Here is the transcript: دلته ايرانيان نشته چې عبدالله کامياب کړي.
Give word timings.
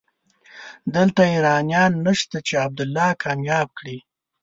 دلته 0.95 1.21
ايرانيان 1.33 1.91
نشته 2.05 2.37
چې 2.47 2.53
عبدالله 2.65 3.09
کامياب 3.23 3.67
کړي. 3.77 3.97